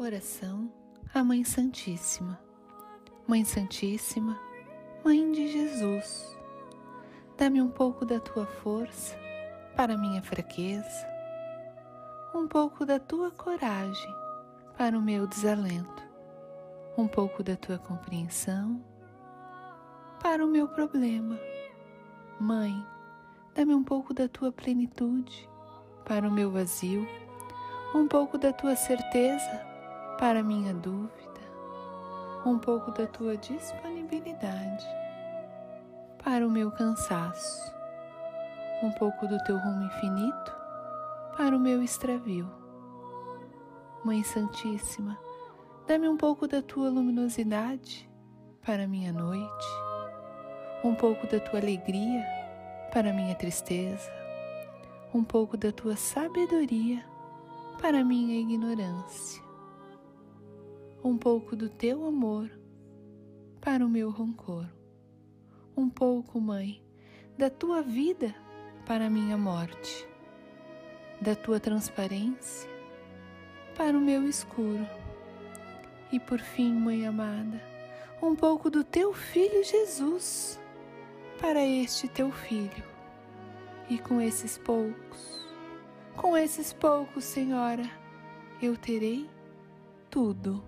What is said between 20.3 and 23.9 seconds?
o meu problema. Mãe, dá-me um